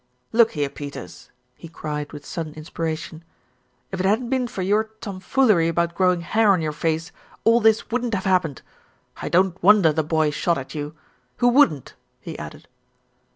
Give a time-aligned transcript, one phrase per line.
[0.31, 3.23] "Look here, Peters," he cried with sudden inspira tion,
[3.91, 7.11] "if it hadn't been for your tomfoolery about grow ing hair on your face,
[7.43, 8.63] all this wouldn't have happened.
[9.21, 10.95] I don't wonder the boy shot at you.
[11.37, 12.67] Who wouldn't?" he added.